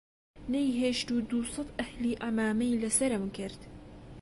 نەیهێشت 0.53 1.07
و 1.15 1.17
دووسەد 1.29 1.69
ئەهلی 1.79 2.19
عەمامەی 2.23 2.79
لە 2.83 2.89
سەرم 2.97 3.25
کرد 3.37 3.61